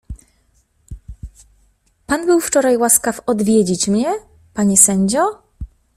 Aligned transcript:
—Pan 2.07 2.25
był 2.25 2.39
wczoraj 2.39 2.77
łaskaw 2.77 3.21
odwiedzić 3.25 3.87
mnie, 3.87 4.13
panie 4.53 4.77
sędzio? 4.77 5.43